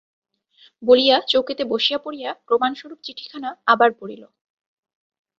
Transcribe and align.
বলিয়া 0.83 1.17
চৌকিতে 1.27 1.63
বসিয়া 1.63 1.99
পড়িয়া 1.99 2.29
প্রমাণস্বরূপ 2.47 2.99
চিঠিখানা 3.03 3.49
আবার 3.67 3.89
পড়িল। 3.99 4.23